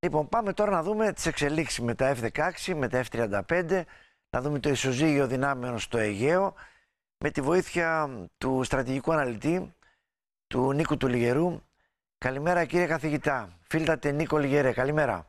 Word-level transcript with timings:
Λοιπόν, 0.00 0.28
πάμε 0.28 0.52
τώρα 0.52 0.70
να 0.70 0.82
δούμε 0.82 1.12
τις 1.12 1.26
εξελίξεις 1.26 1.80
με 1.80 1.94
τα 1.94 2.16
F-16, 2.16 2.74
με 2.74 2.88
τα 2.88 3.04
F-35, 3.10 3.82
να 4.30 4.40
δούμε 4.40 4.58
το 4.58 4.68
ισοζύγιο 4.68 5.26
δυνάμεων 5.26 5.78
στο 5.78 5.98
Αιγαίο, 5.98 6.54
με 7.18 7.30
τη 7.30 7.40
βοήθεια 7.40 8.08
του 8.38 8.62
στρατηγικού 8.64 9.12
αναλυτή, 9.12 9.74
του 10.46 10.72
Νίκου 10.72 10.96
του 10.96 11.06
Λιγερού. 11.06 11.60
Καλημέρα 12.18 12.64
κύριε 12.64 12.86
καθηγητά. 12.86 13.58
Φίλτατε 13.60 14.10
Νίκο 14.10 14.38
Λιγερέ, 14.38 14.72
καλημέρα. 14.72 15.26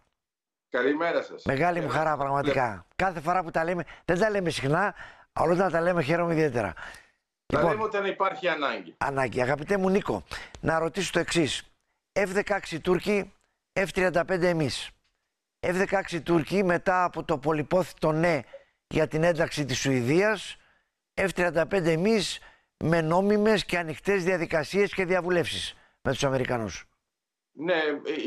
Καλημέρα 0.69 1.23
σας. 1.23 1.43
Μεγάλη 1.45 1.81
μου 1.81 1.89
χαρά 1.89 2.17
πραγματικά. 2.17 2.85
Κάθε 2.95 3.19
φορά 3.19 3.43
που 3.43 3.51
τα 3.51 3.63
λέμε, 3.63 3.83
δεν 4.05 4.19
τα 4.19 4.29
λέμε 4.29 4.49
συχνά, 4.49 4.95
αλλά 5.33 5.53
όταν 5.53 5.71
τα 5.71 5.81
λέμε 5.81 6.01
χαίρομαι 6.01 6.33
ιδιαίτερα. 6.33 6.73
Τα 7.45 7.57
λοιπόν, 7.57 7.71
λέμε 7.71 7.83
όταν 7.83 8.05
υπάρχει 8.05 8.47
ανάγκη. 8.47 8.95
Ανάγκη. 8.97 9.41
Αγαπητέ 9.41 9.77
μου 9.77 9.89
Νίκο, 9.89 10.23
να 10.59 10.79
ρωτήσω 10.79 11.11
το 11.11 11.19
εξής. 11.19 11.71
F-16 12.13 12.79
Τούρκοι, 12.81 13.33
F-35 13.87 14.41
εμείς. 14.41 14.89
F-16 15.59 16.21
Τούρκοι 16.23 16.63
μετά 16.63 17.03
από 17.03 17.23
το 17.23 17.37
πολυπόθητο 17.37 18.11
ναι 18.11 18.39
για 18.87 19.07
την 19.07 19.23
ένταξη 19.23 19.65
της 19.65 19.79
Σουηδίας, 19.79 20.57
F-35 21.13 21.85
εμείς 21.85 22.39
με 22.77 23.01
νόμιμες 23.01 23.65
και 23.65 23.77
ανοιχτές 23.77 24.23
διαδικασίες 24.23 24.93
και 24.93 25.05
διαβουλεύσεις 25.05 25.75
με 26.01 26.11
τους 26.11 26.23
Αμερικανούς. 26.23 26.83
Ναι, 27.51 27.81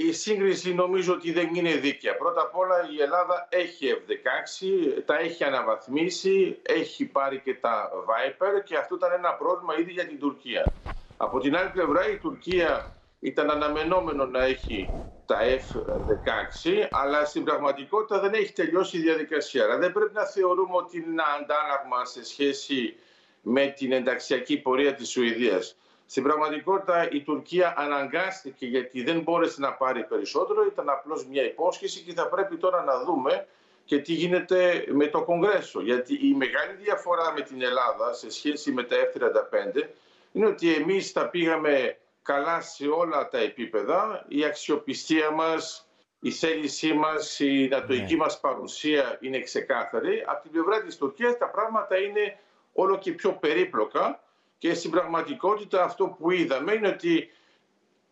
η 0.08 0.12
σύγκριση 0.12 0.74
νομίζω 0.74 1.12
ότι 1.12 1.32
δεν 1.32 1.54
είναι 1.54 1.74
δίκαια. 1.74 2.16
Πρώτα 2.16 2.40
απ' 2.40 2.56
όλα 2.56 2.76
η 2.96 3.02
Ελλάδα 3.02 3.48
έχει 3.50 3.86
F-16, 3.90 5.02
τα 5.04 5.18
έχει 5.18 5.44
αναβαθμίσει, 5.44 6.58
έχει 6.62 7.04
πάρει 7.04 7.40
και 7.40 7.54
τα 7.54 7.90
Viper 8.08 8.64
και 8.64 8.76
αυτό 8.76 8.94
ήταν 8.94 9.12
ένα 9.12 9.34
πρόβλημα 9.34 9.78
ήδη 9.78 9.92
για 9.92 10.06
την 10.06 10.18
Τουρκία. 10.18 10.72
Από 11.16 11.40
την 11.40 11.56
άλλη 11.56 11.70
πλευρά 11.70 12.08
η 12.08 12.16
Τουρκία 12.16 12.96
ήταν 13.20 13.50
αναμενόμενο 13.50 14.26
να 14.26 14.44
έχει 14.44 14.90
τα 15.26 15.38
F-16, 15.40 16.88
αλλά 16.90 17.24
στην 17.24 17.44
πραγματικότητα 17.44 18.20
δεν 18.20 18.32
έχει 18.32 18.52
τελειώσει 18.52 18.96
η 18.96 19.00
διαδικασία. 19.00 19.64
Αλλά 19.64 19.78
δεν 19.78 19.92
πρέπει 19.92 20.14
να 20.14 20.24
θεωρούμε 20.24 20.76
ότι 20.76 20.96
είναι 20.96 21.06
ένα 21.10 21.24
αντάλλαγμα 21.40 22.04
σε 22.04 22.24
σχέση 22.24 22.94
με 23.42 23.66
την 23.66 23.92
ενταξιακή 23.92 24.56
πορεία 24.58 24.94
της 24.94 25.10
Σουηδίας. 25.10 25.76
Στην 26.06 26.22
πραγματικότητα 26.22 27.08
η 27.10 27.22
Τουρκία 27.22 27.74
αναγκάστηκε 27.76 28.66
γιατί 28.66 29.02
δεν 29.02 29.20
μπόρεσε 29.20 29.60
να 29.60 29.72
πάρει 29.72 30.04
περισσότερο, 30.04 30.64
ήταν 30.64 30.88
απλώς 30.88 31.26
μια 31.26 31.44
υπόσχεση 31.44 32.00
και 32.02 32.12
θα 32.12 32.28
πρέπει 32.28 32.56
τώρα 32.56 32.82
να 32.82 33.04
δούμε 33.04 33.46
και 33.84 33.98
τι 33.98 34.12
γίνεται 34.12 34.84
με 34.88 35.06
το 35.06 35.22
Κογκρέσο. 35.24 35.80
Γιατί 35.82 36.14
η 36.14 36.34
μεγάλη 36.34 36.72
διαφορά 36.82 37.32
με 37.32 37.40
την 37.40 37.62
Ελλάδα 37.62 38.12
σε 38.12 38.30
σχέση 38.30 38.72
με 38.72 38.82
τα 38.82 38.96
F-35 38.96 39.88
είναι 40.32 40.46
ότι 40.46 40.74
εμείς 40.74 41.12
τα 41.12 41.28
πήγαμε 41.28 41.96
καλά 42.22 42.60
σε 42.60 42.86
όλα 42.86 43.28
τα 43.28 43.38
επίπεδα. 43.38 44.24
Η 44.28 44.44
αξιοπιστία 44.44 45.30
μας, 45.30 45.88
η 46.20 46.30
θέλησή 46.30 46.92
μας, 46.92 47.40
η 47.40 47.68
νατοική 47.70 48.12
ναι. 48.12 48.18
μας 48.18 48.40
παρουσία 48.40 49.18
είναι 49.20 49.40
ξεκάθαρη. 49.40 50.24
Από 50.26 50.42
την 50.42 50.50
πλευρά 50.50 50.82
της 50.82 50.96
Τουρκίας 50.96 51.38
τα 51.38 51.50
πράγματα 51.50 51.98
είναι 51.98 52.38
όλο 52.72 52.98
και 52.98 53.12
πιο 53.12 53.32
περίπλοκα 53.32 54.22
και 54.58 54.74
στην 54.74 54.90
πραγματικότητα 54.90 55.84
αυτό 55.84 56.06
που 56.06 56.30
είδαμε 56.30 56.72
είναι 56.72 56.88
ότι 56.88 57.30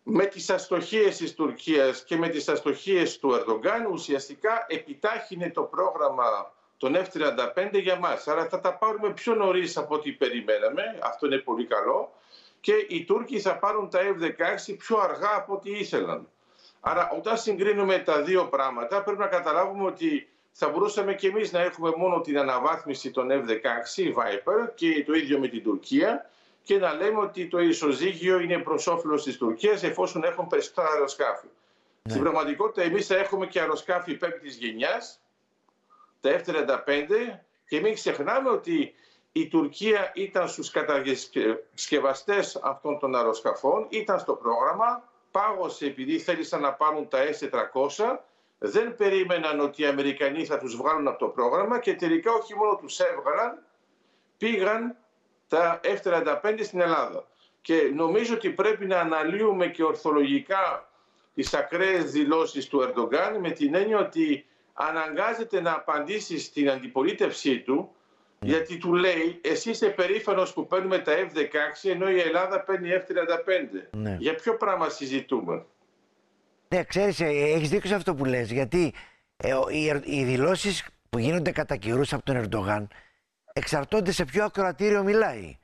με 0.03 0.25
τις 0.25 0.49
αστοχίες 0.49 1.17
της 1.17 1.33
Τουρκίας 1.35 2.03
και 2.03 2.17
με 2.17 2.29
τις 2.29 2.49
αστοχίες 2.49 3.19
του 3.19 3.33
Ερδογκάν 3.33 3.85
ουσιαστικά 3.85 4.65
επιτάχυνε 4.67 5.49
το 5.49 5.63
πρόγραμμα 5.63 6.53
των 6.77 6.95
F-35 6.95 7.81
για 7.81 7.95
μας. 7.95 8.27
Άρα 8.27 8.45
θα 8.45 8.59
τα 8.59 8.73
πάρουμε 8.73 9.13
πιο 9.13 9.35
νωρίς 9.35 9.77
από 9.77 9.95
ό,τι 9.95 10.11
περιμέναμε. 10.11 10.99
Αυτό 11.01 11.25
είναι 11.25 11.37
πολύ 11.37 11.65
καλό. 11.65 12.13
Και 12.61 12.85
οι 12.87 13.03
Τούρκοι 13.03 13.39
θα 13.39 13.57
πάρουν 13.57 13.89
τα 13.89 13.99
F-16 13.99 14.75
πιο 14.77 14.97
αργά 14.97 15.35
από 15.35 15.53
ό,τι 15.53 15.71
ήθελαν. 15.71 16.27
Άρα 16.79 17.09
όταν 17.17 17.37
συγκρίνουμε 17.37 17.99
τα 17.99 18.21
δύο 18.21 18.47
πράγματα 18.47 19.03
πρέπει 19.03 19.19
να 19.19 19.27
καταλάβουμε 19.27 19.85
ότι 19.85 20.29
θα 20.51 20.69
μπορούσαμε 20.69 21.13
και 21.13 21.27
εμείς 21.27 21.51
να 21.51 21.59
έχουμε 21.59 21.91
μόνο 21.97 22.21
την 22.21 22.39
αναβάθμιση 22.39 23.11
των 23.11 23.27
F-16 23.31 24.07
Viper 24.07 24.69
και 24.75 25.03
το 25.05 25.13
ίδιο 25.13 25.39
με 25.39 25.47
την 25.47 25.63
Τουρκία 25.63 26.29
και 26.63 26.77
να 26.77 26.93
λέμε 26.93 27.19
ότι 27.19 27.47
το 27.47 27.59
ισοζύγιο 27.59 28.39
είναι 28.39 28.57
προς 28.57 28.87
όφελος 28.87 29.23
της 29.23 29.37
Τουρκίας 29.37 29.83
εφόσον 29.83 30.23
έχουν 30.23 30.47
περισσότερα 30.47 30.87
αεροσκάφη. 30.89 31.47
Ναι. 32.01 32.11
Στην 32.11 32.23
πραγματικότητα, 32.23 32.81
εμείς 32.81 33.07
θα 33.07 33.15
έχουμε 33.15 33.47
και 33.47 33.59
αεροσκάφη 33.59 34.15
πέμπτης 34.15 34.55
γενιάς, 34.55 35.19
τα 36.21 36.41
F-35, 36.45 37.39
και 37.67 37.79
μην 37.79 37.93
ξεχνάμε 37.93 38.49
ότι 38.49 38.93
η 39.31 39.47
Τουρκία 39.47 40.11
ήταν 40.15 40.47
στους 40.47 40.69
κατασκευαστές 40.71 42.59
αυτών 42.63 42.99
των 42.99 43.15
αεροσκαφών, 43.15 43.85
ήταν 43.89 44.19
στο 44.19 44.33
πρόγραμμα, 44.33 45.09
πάγωσε 45.31 45.85
επειδή 45.85 46.19
θέλησαν 46.19 46.61
να 46.61 46.73
πάρουν 46.73 47.07
τα 47.07 47.19
S-400, 47.25 48.17
δεν 48.57 48.95
περίμεναν 48.95 49.59
ότι 49.59 49.81
οι 49.81 49.85
Αμερικανοί 49.85 50.45
θα 50.45 50.57
τους 50.57 50.75
βγάλουν 50.75 51.07
από 51.07 51.19
το 51.19 51.27
πρόγραμμα 51.27 51.79
και 51.79 51.95
τελικά 51.95 52.31
όχι 52.31 52.55
μόνο 52.55 52.75
τους 52.75 52.99
έβγαλαν, 52.99 53.63
πήγαν 54.37 54.95
τα 55.47 55.79
F-35 55.83 56.59
στην 56.63 56.81
Ελλάδα. 56.81 57.27
Και 57.61 57.91
νομίζω 57.93 58.33
ότι 58.33 58.49
πρέπει 58.49 58.85
να 58.85 58.99
αναλύουμε 58.99 59.67
και 59.67 59.83
ορθολογικά 59.83 60.89
τις 61.33 61.53
ακραίες 61.53 62.11
δηλώσεις 62.11 62.67
του 62.67 62.81
Ερντογκάν 62.81 63.39
με 63.39 63.51
την 63.51 63.75
έννοια 63.75 63.99
ότι 63.99 64.45
αναγκάζεται 64.73 65.61
να 65.61 65.71
απαντήσει 65.71 66.39
στην 66.39 66.69
αντιπολίτευσή 66.69 67.59
του 67.59 67.75
ναι. 67.75 67.99
Γιατί 68.45 68.77
του 68.77 68.93
λέει 68.93 69.41
εσύ 69.43 69.69
είσαι 69.69 69.87
περήφανος 69.87 70.53
που 70.53 70.67
παίρνουμε 70.67 70.99
τα 70.99 71.13
F-16 71.15 71.89
ενώ 71.89 72.09
η 72.09 72.19
Ελλάδα 72.19 72.63
παίρνει 72.63 72.89
F-35. 72.91 73.87
Ναι. 73.91 74.17
Για 74.19 74.35
ποιο 74.35 74.57
πράγμα 74.57 74.89
συζητούμε; 74.89 75.65
Ναι, 76.67 76.83
ξέρεις, 76.83 77.19
ε, 77.19 77.25
έχεις 77.27 77.69
δίκιο 77.69 77.89
σε 77.89 77.95
αυτό 77.95 78.15
που 78.15 78.25
λες 78.25 78.51
γιατί 78.51 78.93
ε, 79.37 79.53
οι, 79.71 80.01
οι 80.03 80.23
δηλώσεις 80.23 80.85
που 81.09 81.19
γίνονται 81.19 81.51
κατά 81.51 81.75
καιρούς 81.75 82.13
από 82.13 82.23
τον 82.23 82.35
Ερντογάν 82.35 82.89
εξαρτώνται 83.53 84.11
σε 84.11 84.25
ποιο 84.25 84.43
ακροατήριο 84.43 85.03
μιλάει 85.03 85.57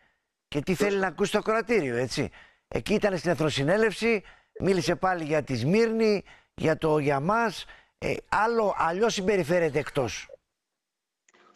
και 0.47 0.61
τι 0.61 0.73
θέλει 0.73 0.97
να 0.97 1.07
ακούσει 1.07 1.31
το 1.31 1.37
ακροατήριο, 1.37 1.95
έτσι. 1.95 2.29
Εκεί 2.67 2.93
ήταν 2.93 3.17
στην 3.17 3.31
Εθνοσυνέλευση, 3.31 4.23
μίλησε 4.59 4.95
πάλι 4.95 5.23
για 5.23 5.43
τη 5.43 5.55
Σμύρνη, 5.55 6.23
για 6.55 6.77
το 6.77 6.97
για 6.97 7.19
μας, 7.19 7.65
ε, 7.97 8.13
άλλο, 8.29 8.73
αλλιώς 8.77 9.13
συμπεριφέρεται 9.13 9.79
εκτός. 9.79 10.36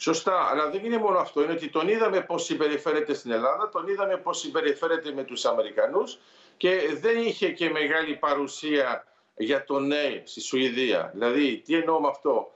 Σωστά, 0.04 0.48
αλλά 0.52 0.70
δεν 0.70 0.86
είναι 0.86 0.98
μόνο 0.98 1.18
αυτό. 1.18 1.44
Είναι 1.44 1.52
ότι 1.52 1.70
τον 1.70 1.88
είδαμε 1.88 2.22
πώς 2.22 2.44
συμπεριφέρεται 2.44 3.14
στην 3.14 3.32
Ελλάδα, 3.32 3.70
τον 3.70 3.88
είδαμε 3.88 4.18
πώς 4.18 4.40
συμπεριφέρεται 4.40 5.12
με 5.12 5.24
τους 5.24 5.46
Αμερικανούς 5.46 6.18
και 6.58 6.98
δεν 7.02 7.18
είχε 7.18 7.52
και 7.52 7.70
μεγάλη 7.70 8.16
παρουσία 8.16 9.06
για 9.36 9.64
το 9.64 9.80
ναι 9.80 10.22
στη 10.24 10.42
Σουηδία. 10.42 11.12
Δηλαδή, 11.14 11.62
τι 11.66 11.76
εννοώ 11.76 12.00
με 12.00 12.08
αυτό; 12.08 12.52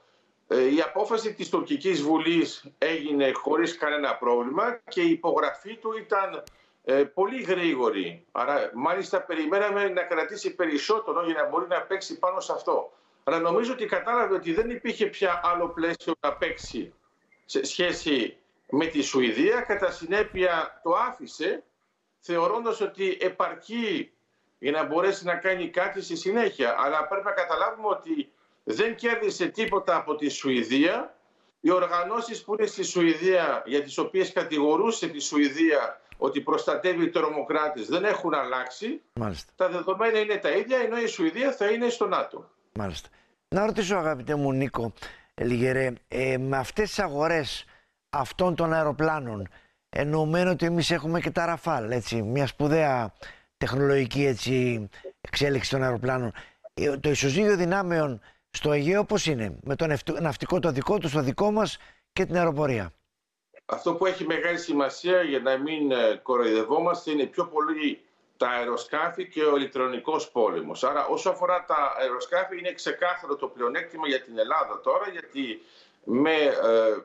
Ε, 0.48 0.74
η 0.74 0.80
απόφαση 0.80 1.34
της 1.34 1.48
τουρκικής 1.48 2.02
βουλής 2.02 2.64
έγινε 2.78 3.32
χωρίς 3.32 3.76
κανένα 3.76 4.16
πρόβλημα 4.16 4.80
και 4.88 5.00
η 5.00 5.10
υπογραφή 5.10 5.76
του 5.76 5.92
ήταν 5.98 6.42
ε, 6.84 7.04
πολύ 7.04 7.42
γρήγορη. 7.42 8.24
Άρα 8.32 8.70
μάλιστα 8.74 9.22
περιμέναμε 9.22 9.88
να 9.88 10.02
κρατήσει 10.02 10.54
περισσότερο 10.54 11.24
για 11.24 11.34
να 11.34 11.48
μπορεί 11.48 11.66
να 11.68 11.80
παίξει 11.80 12.18
πάνω 12.18 12.40
σε 12.40 12.52
αυτό. 12.52 12.92
Αλλά 13.24 13.38
νομίζω 13.38 13.72
ότι 13.72 13.86
κατάλαβε 13.86 14.34
ότι 14.34 14.52
δεν 14.52 14.70
υπήρχε 14.70 15.06
πια 15.06 15.40
άλλο 15.44 15.68
πλαίσιο 15.68 16.12
να 16.20 16.32
παίξει 16.32 16.92
σε 17.46 17.64
σχέση 17.64 18.36
με 18.70 18.86
τη 18.86 19.02
Σουηδία. 19.02 19.60
Κατά 19.60 19.90
συνέπεια 19.90 20.80
το 20.82 20.90
άφησε 20.92 21.62
θεωρώντας 22.20 22.80
ότι 22.80 23.16
επαρκεί 23.20 24.10
για 24.58 24.72
να 24.72 24.84
μπορέσει 24.84 25.24
να 25.24 25.34
κάνει 25.34 25.68
κάτι 25.70 26.02
στη 26.02 26.16
συνέχεια. 26.16 26.74
Αλλά 26.78 27.06
πρέπει 27.06 27.24
να 27.24 27.32
καταλάβουμε 27.32 27.88
ότι 27.88 28.32
δεν 28.64 28.94
κέρδισε 28.94 29.46
τίποτα 29.46 29.96
από 29.96 30.14
τη 30.14 30.28
Σουηδία. 30.28 31.16
Οι 31.60 31.70
οργανώσεις 31.70 32.44
που 32.44 32.54
είναι 32.54 32.66
στη 32.66 32.82
Σουηδία, 32.82 33.62
για 33.66 33.82
τις 33.82 33.98
οποίες 33.98 34.32
κατηγορούσε 34.32 35.08
τη 35.08 35.18
Σουηδία 35.20 36.00
ότι 36.16 36.40
προστατεύει 36.40 37.08
τρομοκράτες, 37.08 37.86
δεν 37.86 38.04
έχουν 38.04 38.34
αλλάξει. 38.34 39.02
Μάλιστα. 39.12 39.52
Τα 39.56 39.68
δεδομένα 39.68 40.18
είναι 40.18 40.36
τα 40.36 40.50
ίδια, 40.50 40.78
ενώ 40.78 40.98
η 40.98 41.06
Σουηδία 41.06 41.52
θα 41.52 41.66
είναι 41.66 41.88
στο 41.88 42.06
ΝΑΤΟ. 42.06 42.50
Μάλιστα. 42.72 43.08
Να 43.48 43.66
ρωτήσω 43.66 43.96
αγαπητέ 43.96 44.34
μου 44.34 44.52
Νίκο 44.52 44.92
Λιγερέ, 45.42 45.92
ε, 46.08 46.38
με 46.38 46.56
αυτές 46.56 46.88
τις 46.88 46.98
αγορές 46.98 47.64
αυτών 48.10 48.54
των 48.54 48.72
αεροπλάνων, 48.72 49.48
εννοουμένου 49.88 50.50
ότι 50.50 50.66
εμείς 50.66 50.90
έχουμε 50.90 51.20
και 51.20 51.30
τα 51.30 51.46
Ραφάλ, 51.46 51.90
έτσι, 51.90 52.22
μια 52.22 52.46
σπουδαία 52.46 53.12
τεχνολογική 53.56 54.24
έτσι, 54.24 54.88
εξέλιξη 55.20 55.70
των 55.70 55.82
αεροπλάνων, 55.82 56.32
ε, 56.74 56.96
το 56.96 57.10
ισοζύγιο 57.10 57.56
δυνάμεων 57.56 58.20
στο 58.50 58.72
Αιγαίο 58.72 59.04
πώς 59.04 59.26
είναι, 59.26 59.58
με 59.62 59.76
το 59.76 59.86
ναυτικό 60.20 60.58
το 60.58 60.70
δικό 60.70 60.98
τους, 60.98 61.12
το 61.12 61.20
δικό 61.20 61.50
μας 61.50 61.78
και 62.12 62.26
την 62.26 62.36
αεροπορία; 62.36 62.92
Αυτό 63.66 63.94
που 63.94 64.06
έχει 64.06 64.24
μεγάλη 64.24 64.58
σημασία 64.58 65.22
για 65.22 65.38
να 65.38 65.58
μην 65.58 65.90
ε, 65.90 66.20
κοροϊδευόμαστε 66.22 67.10
είναι 67.10 67.24
πιο 67.24 67.46
πολύ 67.46 68.05
τα 68.36 68.48
αεροσκάφη 68.48 69.28
και 69.28 69.44
ο 69.44 69.56
ηλεκτρονικός 69.56 70.30
πόλεμος. 70.30 70.84
Άρα 70.84 71.06
όσο 71.06 71.30
αφορά 71.30 71.64
τα 71.64 71.94
αεροσκάφη 71.98 72.58
είναι 72.58 72.72
ξεκάθαρο 72.72 73.36
το 73.36 73.46
πλεονέκτημα 73.48 74.08
για 74.08 74.22
την 74.22 74.38
Ελλάδα 74.38 74.80
τώρα 74.80 75.08
γιατί 75.08 75.62
με, 76.04 76.34
ε, 76.42 76.96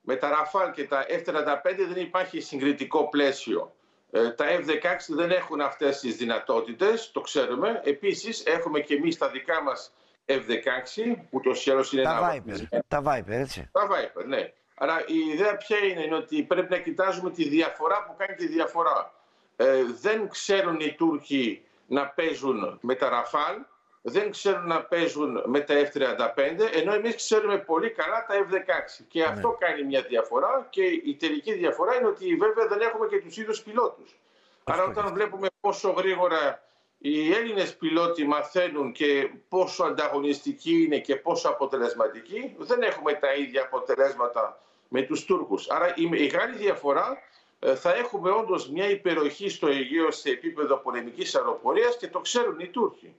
με 0.00 0.16
τα 0.16 0.28
Ραφάλ 0.28 0.70
και 0.70 0.84
τα 0.84 1.06
F-35 1.08 1.86
δεν 1.88 2.02
υπάρχει 2.02 2.40
συγκριτικό 2.40 3.08
πλαίσιο. 3.08 3.74
Ε, 4.10 4.30
τα 4.30 4.44
F-16 4.48 4.96
δεν 5.08 5.30
έχουν 5.30 5.60
αυτές 5.60 6.00
τις 6.00 6.16
δυνατότητες, 6.16 7.10
το 7.12 7.20
ξέρουμε. 7.20 7.80
Επίσης 7.84 8.44
έχουμε 8.46 8.80
και 8.80 8.94
εμείς 8.94 9.18
τα 9.18 9.28
δικά 9.28 9.62
μας 9.62 9.92
F-16, 10.26 11.16
που 11.30 11.40
το 11.40 11.50
ή 11.50 11.72
είναι 11.92 12.02
τα 12.02 12.32
Viper, 12.32 12.80
τα 12.88 13.02
Viper, 13.06 13.28
έτσι. 13.28 13.68
Τα 13.72 13.88
Viper, 13.90 14.24
ναι. 14.26 14.52
Άρα 14.78 15.04
η 15.06 15.18
ιδέα 15.32 15.56
ποια 15.56 15.78
είναι, 15.78 16.02
είναι 16.02 16.14
ότι 16.14 16.42
πρέπει 16.42 16.70
να 16.70 16.78
κοιτάζουμε 16.78 17.30
τη 17.30 17.48
διαφορά 17.48 18.04
που 18.04 18.14
κάνει 18.16 18.34
τη 18.34 18.46
διαφορά. 18.46 19.14
Ε, 19.56 19.82
δεν 20.00 20.28
ξέρουν 20.28 20.80
οι 20.80 20.94
Τούρκοι 20.94 21.62
να 21.86 22.06
παίζουν 22.06 22.78
με 22.80 22.94
τα 22.94 23.08
Ραφάλ, 23.08 23.56
δεν 24.02 24.30
ξέρουν 24.30 24.66
να 24.66 24.82
παίζουν 24.82 25.42
με 25.46 25.60
τα 25.60 25.74
F-35, 25.74 26.36
ενώ 26.72 26.94
εμείς 26.94 27.14
ξέρουμε 27.14 27.58
πολύ 27.58 27.90
καλά 27.90 28.26
τα 28.28 28.34
F-16. 28.34 29.04
Και 29.08 29.18
ναι. 29.18 29.26
αυτό 29.26 29.56
κάνει 29.58 29.82
μια 29.82 30.02
διαφορά 30.02 30.66
και 30.70 30.84
η 30.84 31.16
τελική 31.18 31.52
διαφορά 31.52 31.94
είναι 31.94 32.06
ότι 32.06 32.36
βέβαια 32.36 32.66
δεν 32.66 32.80
έχουμε 32.80 33.06
και 33.06 33.20
τους 33.20 33.36
ίδιους 33.36 33.62
πιλότους. 33.62 34.16
Άρα 34.64 34.84
όταν 34.84 35.12
βλέπουμε 35.14 35.48
πόσο 35.60 35.90
γρήγορα 35.90 36.62
οι 36.98 37.32
Έλληνες 37.32 37.76
πιλότοι 37.76 38.26
μαθαίνουν 38.26 38.92
και 38.92 39.30
πόσο 39.48 39.84
ανταγωνιστικοί 39.84 40.82
είναι 40.82 40.98
και 40.98 41.16
πόσο 41.16 41.48
αποτελεσματικοί, 41.48 42.54
δεν 42.58 42.82
έχουμε 42.82 43.12
τα 43.12 43.34
ίδια 43.34 43.62
αποτελέσματα 43.62 44.60
με 44.88 45.02
τους 45.02 45.24
Τούρκους. 45.24 45.70
Άρα 45.70 45.94
η 45.96 46.06
μεγάλη 46.06 46.56
διαφορά 46.56 47.06
ε, 47.08 47.45
θα 47.74 47.94
έχουμε 47.94 48.30
όντως 48.30 48.70
μια 48.70 48.90
υπεροχή 48.90 49.48
στο 49.48 49.66
Αιγαίο 49.66 50.10
σε 50.10 50.30
επίπεδο 50.30 50.76
πολεμικής 50.76 51.34
αεροπορίας 51.34 51.96
και 51.96 52.08
το 52.08 52.20
ξέρουν 52.20 52.58
οι 52.58 52.66
Τούρκοι. 52.66 53.14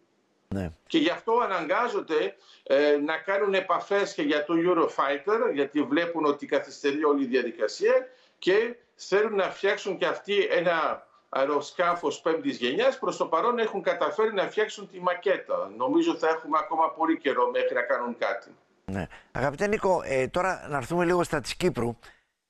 Ναι. 0.47 0.71
Και 0.87 0.97
γι' 0.97 1.09
αυτό 1.09 1.39
αναγκάζονται 1.43 2.35
ε, 2.63 2.97
να 3.05 3.17
κάνουν 3.17 3.53
επαφές 3.53 4.13
και 4.13 4.21
για 4.21 4.45
το 4.45 4.53
Eurofighter, 4.57 5.53
γιατί 5.53 5.81
βλέπουν 5.81 6.25
ότι 6.25 6.45
καθυστερεί 6.45 7.03
όλη 7.03 7.23
η 7.23 7.27
διαδικασία 7.27 8.07
και 8.39 8.75
θέλουν 8.95 9.35
να 9.35 9.49
φτιάξουν 9.49 9.97
και 9.97 10.05
αυτοί 10.05 10.47
ένα 10.49 11.07
αεροσκάφος 11.29 12.21
πέμπτης 12.21 12.57
γενιάς. 12.57 12.99
Προς 12.99 13.17
το 13.17 13.25
παρόν 13.25 13.59
έχουν 13.59 13.81
καταφέρει 13.81 14.33
να 14.33 14.43
φτιάξουν 14.43 14.89
τη 14.89 14.99
μακέτα. 14.99 15.71
Νομίζω 15.77 16.15
θα 16.15 16.27
έχουμε 16.27 16.57
ακόμα 16.61 16.91
πολύ 16.91 17.17
καιρό 17.17 17.49
μέχρι 17.51 17.73
να 17.73 17.81
κάνουν 17.81 18.17
κάτι. 18.17 18.49
Ναι. 18.85 19.07
Αγαπητέ 19.31 19.67
Νίκο, 19.67 20.01
ε, 20.05 20.27
τώρα 20.27 20.67
να 20.69 20.77
έρθουμε 20.77 21.05
λίγο 21.05 21.23
στα 21.23 21.39
της 21.39 21.55
Κύπρου. 21.55 21.97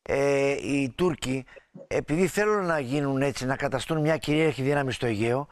Ε, 0.02 0.52
οι 0.52 0.94
Τούρκοι, 0.96 1.46
επειδή 1.88 2.28
θέλουν 2.28 2.66
να 2.66 2.80
γίνουν 2.80 3.22
έτσι, 3.22 3.46
να 3.46 3.56
καταστούν 3.56 4.02
μια 4.02 4.18
κυρίαρχη 4.18 4.62
δύναμη 4.62 4.92
στο 4.92 5.06
Αιγαίο, 5.06 5.48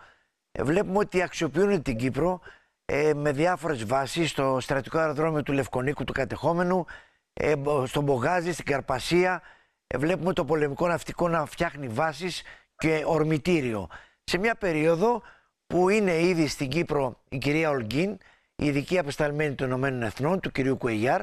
ε, 0.51 0.63
βλέπουμε 0.63 0.98
ότι 0.98 1.22
αξιοποιούν 1.22 1.81
την 1.81 1.98
Κύπρο 1.98 2.39
ε, 2.86 3.13
με 3.13 3.31
διάφορες 3.31 3.86
βάσεις 3.86 4.30
στο 4.30 4.57
στρατικό 4.62 4.98
αεροδρόμιο 4.98 5.44
του 5.44 5.54
Λευκονίκου 5.54 6.04
του 6.04 6.13
κατεχόμενου, 6.13 6.86
ε, 7.33 7.54
στον 7.86 8.04
Μπογάζη, 8.04 8.51
στην 8.51 8.66
Καρπασία. 8.66 9.42
Ε, 9.88 9.98
βλέπουμε 9.98 10.33
το 10.33 10.45
πολεμικό 10.45 10.88
ναυτικό 10.88 11.27
να 11.27 11.45
φτιάχνει 11.45 11.88
βάσεις 11.88 12.42
και 12.77 13.04
ορμητήριο. 13.06 13.88
Σε 14.24 14.38
μια 14.38 14.56
περίοδο 14.56 15.22
που 15.68 15.89
είναι 15.89 16.19
ήδη 16.19 16.48
στην 16.48 16.69
Κύπρο 16.69 17.22
η 17.30 17.38
κυρία 17.38 17.69
Ολγκίν, 17.69 18.18
η 18.56 18.66
ειδική 18.66 18.98
απεσταλμένη 19.00 19.56
των 19.56 19.68
Ηνωμένων 19.68 20.01
Εθνών, 20.04 20.39
του 20.39 20.51
κυρίου 20.51 20.77
Κουεγιάρ, 20.77 21.22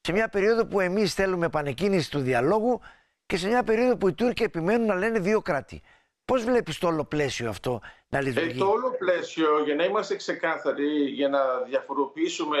σε 0.00 0.12
μια 0.12 0.28
περίοδο 0.28 0.66
που 0.66 0.80
εμείς 0.80 1.14
θέλουμε 1.14 1.46
επανεκκίνηση 1.46 2.10
του 2.10 2.20
διαλόγου 2.20 2.80
και 3.30 3.36
σε 3.36 3.48
μια 3.48 3.62
περίοδο 3.62 3.96
που 3.96 4.08
οι 4.08 4.12
Τούρκοι 4.12 4.42
επιμένουν 4.42 4.86
να 4.86 4.94
λένε 4.94 5.18
δύο 5.18 5.40
κράτη. 5.40 5.82
Πώς 6.24 6.44
βλέπεις 6.44 6.78
το 6.78 6.86
όλο 6.86 7.04
πλαίσιο 7.04 7.48
αυτό 7.48 7.80
να 8.08 8.20
λειτουργεί; 8.20 8.50
Ε, 8.50 8.58
το 8.58 8.66
όλο 8.66 8.90
πλαίσιο, 8.98 9.62
για 9.64 9.74
να 9.74 9.84
είμαστε 9.84 10.16
ξεκάθαροι, 10.16 11.04
για 11.04 11.28
να 11.28 11.40
διαφοροποιήσουμε 11.68 12.58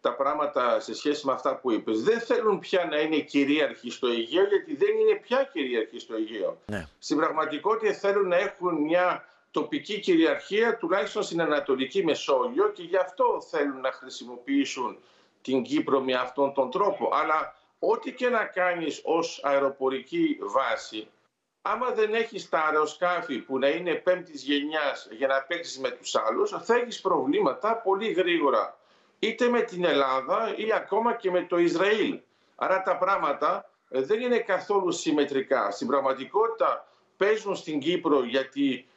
τα 0.00 0.14
πράγματα 0.14 0.80
σε 0.80 0.94
σχέση 0.94 1.26
με 1.26 1.32
αυτά 1.32 1.56
που 1.56 1.70
είπες. 1.70 2.02
Δεν 2.02 2.20
θέλουν 2.20 2.58
πια 2.58 2.84
να 2.84 3.00
είναι 3.00 3.18
κυρίαρχοι 3.18 3.90
στο 3.90 4.06
Αιγαίο, 4.06 4.44
γιατί 4.44 4.76
δεν 4.76 4.96
είναι 4.96 5.18
πια 5.22 5.48
κυρίαρχοι 5.52 5.98
στο 5.98 6.14
Αιγαίο. 6.14 6.58
Ναι. 6.66 6.86
Στην 6.98 7.16
πραγματικότητα 7.16 7.92
θέλουν 7.92 8.28
να 8.28 8.36
έχουν 8.36 8.74
μια 8.74 9.24
τοπική 9.50 10.00
κυριαρχία, 10.00 10.76
τουλάχιστον 10.76 11.22
στην 11.22 11.40
Ανατολική 11.40 12.04
Μεσόγειο 12.04 12.68
και 12.68 12.82
γι' 12.82 12.96
αυτό 12.96 13.46
θέλουν 13.50 13.80
να 13.80 13.92
χρησιμοποιήσουν 13.92 14.98
την 15.42 15.62
Κύπρο 15.62 16.00
με 16.00 16.14
αυτόν 16.14 16.54
τον 16.54 16.70
τρόπο. 16.70 17.10
Αλλά 17.12 17.54
ό,τι 17.80 18.12
και 18.12 18.28
να 18.28 18.44
κάνεις 18.44 19.00
ως 19.04 19.40
αεροπορική 19.42 20.38
βάση, 20.40 21.08
άμα 21.62 21.90
δεν 21.90 22.14
έχεις 22.14 22.48
τα 22.48 22.58
αεροσκάφη 22.58 23.38
που 23.38 23.58
να 23.58 23.68
είναι 23.68 23.94
πέμπτης 23.94 24.42
γενιάς 24.42 25.08
για 25.10 25.26
να 25.26 25.42
παίξεις 25.42 25.78
με 25.78 25.90
τους 25.90 26.14
άλλους, 26.14 26.50
θα 26.50 26.74
έχεις 26.74 27.00
προβλήματα 27.00 27.76
πολύ 27.76 28.12
γρήγορα 28.12 28.78
είτε 29.18 29.48
με 29.48 29.60
την 29.60 29.84
Ελλάδα 29.84 30.54
ή 30.56 30.72
ακόμα 30.72 31.14
και 31.14 31.30
με 31.30 31.42
το 31.42 31.58
Ισραήλ. 31.58 32.20
Άρα 32.56 32.82
τα 32.82 32.96
πράγματα 32.96 33.70
ε, 33.88 34.02
δεν 34.02 34.20
είναι 34.20 34.38
καθόλου 34.38 34.92
συμμετρικά. 34.92 35.70
Στην 35.70 35.86
πραγματικότητα 35.86 36.88
παίζουν 37.16 37.56
στην 37.56 37.80
Κύπρο 37.80 38.24
γιατί 38.24 38.88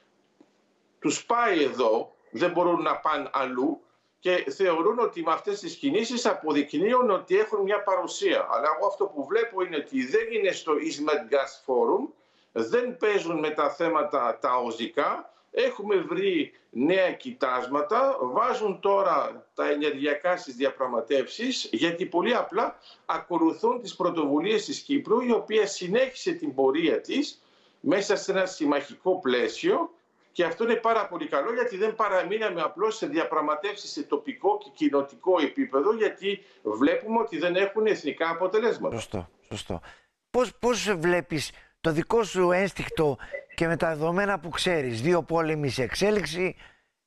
τους 1.00 1.26
πάει 1.26 1.64
εδώ, 1.64 2.16
δεν 2.32 2.52
μπορούν 2.52 2.82
να 2.82 2.98
πάνε 2.98 3.30
αλλού 3.34 3.83
και 4.24 4.46
θεωρούν 4.52 5.00
ότι 5.00 5.22
με 5.22 5.32
αυτές 5.32 5.60
τις 5.60 5.76
κινήσεις 5.76 6.26
αποδεικνύουν 6.26 7.10
ότι 7.10 7.38
έχουν 7.38 7.62
μια 7.62 7.84
παρουσία. 7.84 8.48
Αλλά 8.52 8.68
εγώ 8.78 8.88
αυτό 8.88 9.06
που 9.06 9.26
βλέπω 9.26 9.64
είναι 9.64 9.76
ότι 9.76 10.06
δεν 10.06 10.28
είναι 10.32 10.52
στο 10.52 10.74
Eastmed 10.74 11.34
Gas 11.34 11.66
Forum, 11.66 12.08
δεν 12.52 12.98
παίζουν 12.98 13.40
με 13.40 13.50
τα 13.50 13.70
θέματα 13.70 14.38
τα 14.42 14.58
οζικά, 14.58 15.34
Έχουμε 15.56 15.96
βρει 15.96 16.52
νέα 16.70 17.12
κοιτάσματα, 17.12 18.18
βάζουν 18.22 18.80
τώρα 18.80 19.46
τα 19.54 19.70
ενεργειακά 19.70 20.38
στις 20.38 20.56
διαπραγματεύσεις 20.56 21.70
γιατί 21.72 22.06
πολύ 22.06 22.36
απλά 22.36 22.80
ακολουθούν 23.06 23.82
τις 23.82 23.96
πρωτοβουλίες 23.96 24.66
της 24.66 24.80
Κύπρου 24.80 25.22
η 25.22 25.32
οποία 25.32 25.68
συνέχισε 25.68 26.32
την 26.32 26.54
πορεία 26.54 27.02
της 27.02 27.42
μέσα 27.80 28.16
σε 28.16 28.32
ένα 28.32 28.46
συμμαχικό 28.46 29.20
πλαίσιο 29.20 29.94
και 30.34 30.44
αυτό 30.44 30.64
είναι 30.64 30.76
πάρα 30.76 31.08
πολύ 31.08 31.28
καλό 31.28 31.54
γιατί 31.54 31.78
δεν 31.78 31.96
παραμείναμε 31.96 32.62
απλώς 32.62 32.96
σε 32.98 33.08
διαπραγματεύσεις 33.08 33.92
σε 33.92 34.04
τοπικό 34.04 34.58
και 34.58 34.70
κοινοτικό 34.74 35.40
επίπεδο 35.42 35.94
γιατί 35.94 36.44
βλέπουμε 36.64 37.20
ότι 37.20 37.38
δεν 37.38 37.56
έχουν 37.56 37.86
εθνικά 37.86 38.30
αποτελέσματα. 38.30 38.96
Σωστό, 38.96 39.30
σωστό. 39.50 39.82
Πώς, 40.30 40.56
πώς 40.60 40.94
βλέπεις 40.98 41.52
το 41.82 41.92
δικό 41.92 42.24
σου 42.24 42.52
ένστικτο 42.52 43.18
και 43.56 43.68
με 43.68 43.78
τα 43.78 43.88
δεδομένα 43.88 44.40
που 44.40 44.50
ξέρεις, 44.50 45.02
δύο 45.02 45.24
πόλεμοι 45.24 45.70
σε 45.70 45.84
εξέλιξη, 45.84 46.56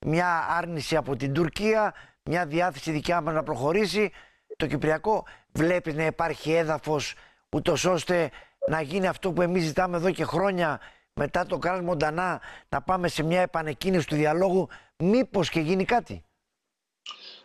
μια 0.07 0.47
άρνηση 0.51 0.97
από 0.97 1.17
την 1.17 1.33
Τουρκία, 1.33 1.95
μια 2.23 2.47
διάθεση 2.47 2.91
δικιά 2.91 3.21
μας 3.21 3.35
να 3.35 3.43
προχωρήσει, 3.43 4.13
το 4.57 4.67
Κυπριακό 4.67 5.25
βλέπεις 5.53 5.95
να 5.95 6.07
υπάρχει 6.07 6.53
έδαφος 6.53 7.15
ούτως 7.51 7.85
ώστε 7.85 8.31
να 8.69 8.81
γίνει 8.81 9.07
αυτό 9.07 9.33
που 9.33 9.43
εμείς 9.43 9.65
ζητάμε 9.65 9.97
εδώ 9.97 10.11
και 10.11 10.25
χρόνια 10.25 10.81
μετά 11.21 11.47
το 11.47 11.59
Κράλ 11.59 11.83
Μοντανά 11.83 12.41
να 12.69 12.83
πάμε 12.83 13.09
σε 13.09 13.23
μια 13.23 13.41
επανεκκίνηση 13.41 14.07
του 14.07 14.15
διαλόγου 14.15 14.69
μήπως 14.97 15.51
και 15.51 15.61
γίνει 15.61 15.85
κάτι; 15.85 16.25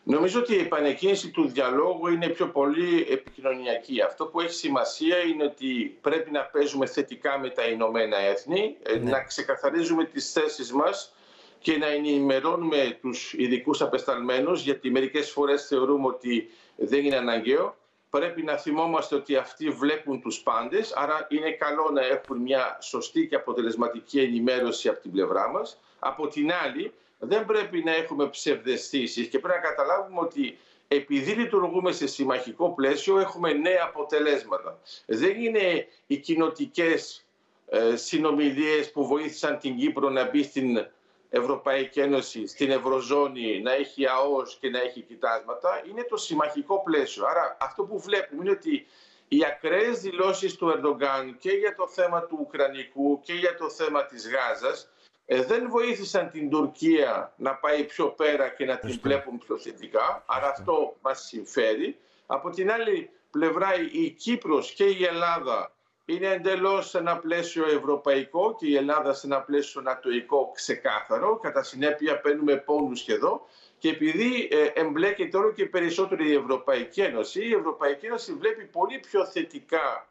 Νομίζω 0.04 0.40
ότι 0.40 0.54
η 0.56 0.60
επανεκκίνηση 0.60 1.30
του 1.30 1.48
διαλόγου 1.48 2.08
είναι 2.08 2.28
πιο 2.28 2.48
πολύ 2.48 3.08
επικοινωνιακή. 3.10 4.02
Αυτό 4.02 4.26
που 4.26 4.40
έχει 4.40 4.54
σημασία 4.54 5.18
είναι 5.18 5.44
ότι 5.44 5.98
πρέπει 6.02 6.32
να 6.32 6.42
παίζουμε 6.42 6.86
θετικά 6.86 7.40
με 7.40 7.50
τα 7.50 7.64
Ηνωμένα 7.68 8.18
Έθνη, 8.18 8.78
ε, 8.84 8.98
ναι. 8.98 9.12
να 9.12 9.24
ξεκαθαρίζουμε 9.24 10.06
τις 10.06 10.32
θέσεις 10.32 10.72
μας 10.72 11.14
και 11.60 11.78
να 11.78 11.88
ενημερώνουμε 11.88 12.98
τους 13.02 13.34
ειδικούς 13.34 13.82
απεσταλμένους, 13.82 14.64
γιατί 14.64 14.92
μερικές 14.92 15.32
φορές 15.32 15.68
θεωρούμε 15.68 16.08
ότι 16.08 16.50
δεν 16.76 17.06
είναι 17.06 17.16
αναγκαίο. 17.16 17.76
Πρέπει 18.12 18.44
να 18.44 18.58
θυμόμαστε 18.58 19.16
ότι 19.16 19.36
αυτοί 19.36 19.70
βλέπουν 19.70 20.22
τους 20.22 20.40
πάντες, 20.40 20.92
άρα 20.94 21.28
είναι 21.30 21.52
καλό 21.52 21.90
να 21.94 22.06
έχουν 22.06 22.38
μια 22.38 22.78
σωστή 22.82 23.28
και 23.28 23.36
αποτελεσματική 23.36 24.20
ενημέρωση 24.20 24.88
από 24.88 25.00
την 25.00 25.12
πλευρά 25.12 25.50
μας. 25.50 25.80
Από 26.00 26.28
την 26.28 26.52
άλλη, 26.52 26.94
δεν 27.20 27.46
πρέπει 27.46 27.84
να 27.84 27.96
έχουμε 27.96 28.28
ψευδεστήσεις 28.30 29.28
και 29.28 29.40
πρέπει 29.40 29.60
να 29.62 29.70
καταλάβουμε 29.70 30.20
ότι 30.20 30.58
επειδή 30.88 31.32
λειτουργούμε 31.32 31.92
σε 31.92 32.08
συμμαχικό 32.08 32.74
πλαίσιο 32.74 33.20
έχουμε 33.20 33.54
νέα 33.54 33.84
αποτελέσματα. 33.84 34.80
Δεν 35.06 35.42
είναι 35.42 35.88
οι 36.08 36.18
κοινοτικές 36.18 37.26
ε, 37.70 37.96
συνομιλίες 37.96 38.92
που 38.92 39.08
βοήθησαν 39.08 39.60
την 39.60 39.78
Κύπρο 39.78 40.10
να 40.10 40.30
μπει 40.30 40.44
στην 40.44 40.88
Ευρωπαϊκή 41.34 42.00
Ένωση, 42.00 42.48
στην 42.48 42.72
Ευρωζώνη, 42.72 43.62
να 43.62 43.74
έχει 43.74 44.08
ΑΟΣ 44.08 44.58
και 44.60 44.70
να 44.70 44.80
έχει 44.80 45.02
κοιτάσματα. 45.02 45.82
Είναι 45.90 46.04
το 46.04 46.18
συμμαχικό 46.18 46.84
πλαίσιο. 46.84 47.26
Άρα 47.26 47.58
αυτό 47.60 47.84
που 47.84 48.00
βλέπουμε 48.00 48.44
είναι 48.44 48.52
ότι 48.52 48.86
οι 49.28 49.46
ακραίες 49.46 50.00
δηλώσεις 50.02 50.56
του 50.56 50.70
Ερντογκάν 50.70 51.38
και 51.38 51.52
για 51.52 51.76
το 51.76 51.88
θέμα 51.88 52.22
του 52.22 52.38
Ουκρανικού 52.40 53.20
και 53.24 53.34
για 53.34 53.56
το 53.56 53.70
θέμα 53.70 54.06
της 54.06 54.30
Γάζας 54.30 54.90
ε, 55.26 55.44
δεν 55.44 55.70
βοήθησαν 55.70 56.30
την 56.30 56.50
Τουρκία 56.50 57.34
να 57.38 57.56
πάει 57.56 57.84
πιο 57.84 58.08
πέρα 58.08 58.50
και 58.50 58.66
να 58.66 58.78
την 58.78 59.00
βλέπουν 59.02 59.38
πιο 59.38 59.58
θετικά, 59.58 60.24
άρα 60.26 60.48
αυτό 60.48 60.98
μας 61.02 61.22
συμφέρει. 61.22 62.00
Από 62.26 62.50
την 62.50 62.72
άλλη 62.72 63.10
πλευρά 63.32 63.70
η 63.92 64.10
Κύπρος 64.10 64.72
και 64.72 64.84
η 64.84 65.04
Ελλάδα 65.04 65.72
είναι 66.06 66.28
εντελώς 66.28 66.90
σε 66.90 66.98
ένα 66.98 67.18
πλαίσιο 67.18 67.66
ευρωπαϊκό 67.68 68.56
και 68.60 68.68
η 68.68 68.76
Ελλάδα 68.76 69.14
σε 69.14 69.28
ένα 69.28 69.42
πλαίσιο 69.42 69.82
νατοϊκό 69.82 70.52
ξεκάθαρο. 70.54 71.38
Κατά 71.38 71.64
συνέπεια 71.64 72.20
παίρνουμε 72.20 72.58
πόνους 72.58 73.02
και 73.02 73.14
εδώ. 73.14 73.48
Και 73.78 73.90
επειδή 73.90 74.48
ε, 74.52 74.66
εμπλέκεται 74.74 75.38
όλο 75.38 75.52
και 75.52 75.66
περισσότερο 75.66 76.24
η 76.24 76.34
Ευρωπαϊκή 76.34 77.02
Ένωση, 77.02 77.48
η 77.48 77.54
Ευρωπαϊκή 77.54 78.06
Ένωση 78.06 78.34
βλέπει 78.34 78.66
πολύ 78.66 79.00
πιο 79.00 79.26
θετικά 79.26 80.08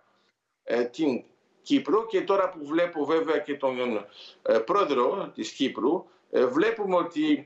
ε, 0.65 0.85
την 0.85 1.25
Κύπρο 1.63 2.07
και 2.07 2.21
τώρα 2.23 2.49
που 2.51 2.67
βλέπω 2.67 3.05
βέβαια 3.05 3.39
και 3.39 3.57
τον 3.57 4.07
ε, 4.43 4.59
πρόεδρο 4.59 5.31
της 5.35 5.53
Κύπρου 5.53 6.05
ε, 6.31 6.47
βλέπουμε 6.47 6.97
ότι 6.97 7.45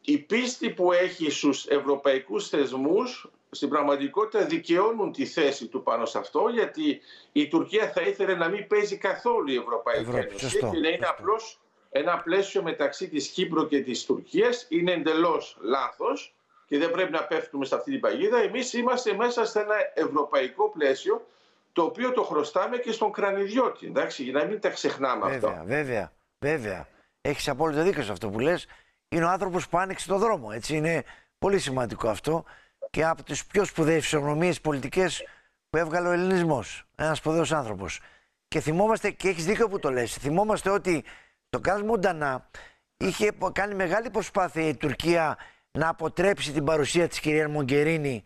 η 0.00 0.18
πίστη 0.18 0.70
που 0.70 0.92
έχει 0.92 1.30
στους 1.30 1.66
ευρωπαϊκούς 1.66 2.48
θεσμούς 2.48 3.30
στην 3.54 3.68
πραγματικότητα 3.68 4.44
δικαιώνουν 4.44 5.12
τη 5.12 5.26
θέση 5.26 5.66
του 5.66 5.82
πάνω 5.82 6.06
σε 6.06 6.18
αυτό 6.18 6.48
γιατί 6.48 7.00
η 7.32 7.48
Τουρκία 7.48 7.92
θα 7.92 8.00
ήθελε 8.00 8.34
να 8.34 8.48
μην 8.48 8.66
παίζει 8.66 8.96
καθόλου 8.96 9.48
η 9.48 9.56
Ευρωπαϊκή 9.56 10.00
Ευρώπη, 10.00 10.26
Ένωση 10.26 10.38
σωστό, 10.38 10.70
και 10.70 10.78
να 10.78 10.88
είναι 10.88 10.96
σωστό. 10.96 11.10
απλώς 11.10 11.60
ένα 11.90 12.18
πλαίσιο 12.18 12.62
μεταξύ 12.62 13.08
της 13.08 13.28
Κύπρου 13.28 13.66
και 13.66 13.80
της 13.80 14.04
Τουρκίας 14.04 14.66
είναι 14.68 14.92
εντελώς 14.92 15.56
λάθος 15.60 16.34
και 16.66 16.78
δεν 16.78 16.90
πρέπει 16.90 17.12
να 17.12 17.24
πέφτουμε 17.24 17.64
σε 17.64 17.74
αυτή 17.74 17.90
την 17.90 18.00
παγίδα. 18.00 18.38
Εμείς 18.38 18.72
είμαστε 18.72 19.14
μέσα 19.14 19.44
σε 19.44 19.60
ένα 19.60 19.74
ευρωπαϊκό 19.94 20.70
πλαίσιο 20.70 21.26
το 21.72 21.82
οποίο 21.82 22.12
το 22.12 22.22
χρωστάμε 22.22 22.76
και 22.76 22.92
στον 22.92 23.12
κρανιδιώτη, 23.12 23.86
εντάξει, 23.86 24.22
για 24.22 24.32
να 24.32 24.44
μην 24.44 24.60
τα 24.60 24.70
ξεχνάμε 24.70 25.30
Βέβαια, 25.30 25.50
αυτό. 25.50 25.64
βέβαια, 25.66 26.12
βέβαια. 26.38 26.88
Έχεις 27.20 27.48
απόλυτο 27.48 27.82
δίκιο 27.82 28.02
σε 28.02 28.12
αυτό 28.12 28.28
που 28.28 28.38
λες. 28.40 28.66
Είναι 29.08 29.24
ο 29.24 29.28
άνθρωπος 29.28 29.68
που 29.68 29.78
άνοιξε 29.78 30.08
το 30.08 30.18
δρόμο. 30.18 30.48
Έτσι 30.52 30.76
είναι 30.76 31.04
πολύ 31.38 31.58
σημαντικό 31.58 32.08
αυτό 32.08 32.44
και 32.92 33.04
από 33.04 33.22
τις 33.22 33.46
πιο 33.46 33.64
σπουδαίες 33.64 34.02
φυσιογνωμίες 34.02 34.60
πολιτικές 34.60 35.22
που 35.70 35.76
έβγαλε 35.76 36.08
ο 36.08 36.12
Ελληνισμός. 36.12 36.84
Ένας 36.96 37.18
σπουδαίος 37.18 37.52
άνθρωπος. 37.52 38.00
Και 38.48 38.60
θυμόμαστε, 38.60 39.10
και 39.10 39.28
έχεις 39.28 39.44
δίκιο 39.44 39.68
που 39.68 39.78
το 39.78 39.90
λες, 39.90 40.14
θυμόμαστε 40.14 40.70
ότι 40.70 41.04
το 41.48 41.60
Κάζ 41.60 41.80
Μοντανά 41.80 42.50
είχε 42.96 43.32
κάνει 43.52 43.74
μεγάλη 43.74 44.10
προσπάθεια 44.10 44.68
η 44.68 44.74
Τουρκία 44.74 45.36
να 45.70 45.88
αποτρέψει 45.88 46.52
την 46.52 46.64
παρουσία 46.64 47.08
της 47.08 47.20
κυρίας 47.20 47.50
Μογκερίνη, 47.50 48.22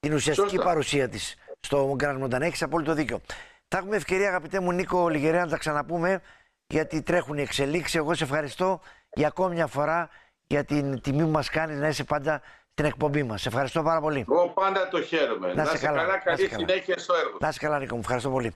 την 0.00 0.12
ουσιαστική 0.12 0.48
Σωστά. 0.48 0.64
παρουσία 0.64 1.08
της 1.08 1.36
στο 1.60 1.92
Γκραν 1.96 2.16
Μοντανά. 2.16 2.46
Έχεις 2.46 2.62
απόλυτο 2.62 2.94
δίκιο. 2.94 3.20
Θα 3.68 3.78
έχουμε 3.78 3.96
ευκαιρία, 3.96 4.28
αγαπητέ 4.28 4.60
μου 4.60 4.72
Νίκο 4.72 5.08
Λιγερέα, 5.08 5.44
να 5.44 5.50
τα 5.50 5.56
ξαναπούμε 5.56 6.20
γιατί 6.66 7.02
τρέχουν 7.02 7.38
οι 7.38 7.42
εξελίξεις. 7.42 7.94
Εγώ 7.94 8.14
σε 8.14 8.24
ευχαριστώ 8.24 8.80
για 9.12 9.26
ακόμη 9.26 9.54
μια 9.54 9.66
φορά 9.66 10.08
για 10.46 10.64
την 10.64 11.00
τιμή 11.00 11.22
που 11.22 11.30
μας 11.30 11.50
κάνεις 11.50 11.78
να 11.78 11.88
είσαι 11.88 12.04
πάντα 12.04 12.42
στην 12.80 12.92
εκπομπή 12.92 13.22
μας. 13.22 13.40
Σε 13.40 13.48
ευχαριστώ 13.48 13.82
πάρα 13.82 14.00
πολύ. 14.00 14.24
Εγώ 14.30 14.48
πάντα 14.54 14.88
το 14.88 15.02
χαίρομαι. 15.02 15.52
Να 15.54 15.64
σε 15.64 15.78
καλά, 15.78 16.06
να 16.06 16.16
καλή 16.16 16.40
σε 16.40 16.46
καλά. 16.46 16.66
συνέχεια 16.66 16.98
στο 16.98 17.14
έργο. 17.14 17.36
Να 17.40 17.48
είσαι 17.48 17.58
καλά, 17.58 17.78
Νίκο 17.78 17.94
μου. 17.94 18.00
Ευχαριστώ 18.00 18.30
πολύ. 18.30 18.48